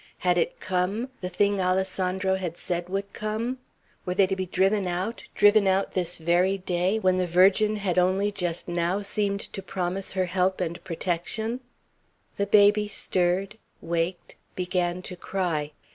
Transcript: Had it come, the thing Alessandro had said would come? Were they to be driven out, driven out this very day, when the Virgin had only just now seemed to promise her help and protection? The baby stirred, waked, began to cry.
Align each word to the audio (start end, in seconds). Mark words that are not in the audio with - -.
Had 0.17 0.39
it 0.39 0.59
come, 0.59 1.09
the 1.19 1.29
thing 1.29 1.61
Alessandro 1.61 2.33
had 2.33 2.57
said 2.57 2.89
would 2.89 3.13
come? 3.13 3.59
Were 4.03 4.15
they 4.15 4.25
to 4.25 4.35
be 4.35 4.47
driven 4.47 4.87
out, 4.87 5.23
driven 5.35 5.67
out 5.67 5.91
this 5.91 6.17
very 6.17 6.57
day, 6.57 6.97
when 6.97 7.17
the 7.17 7.27
Virgin 7.27 7.75
had 7.75 7.99
only 7.99 8.31
just 8.31 8.67
now 8.67 9.03
seemed 9.03 9.41
to 9.41 9.61
promise 9.61 10.13
her 10.13 10.25
help 10.25 10.59
and 10.59 10.83
protection? 10.83 11.59
The 12.37 12.47
baby 12.47 12.87
stirred, 12.87 13.59
waked, 13.79 14.33
began 14.55 15.03
to 15.03 15.15
cry. 15.15 15.71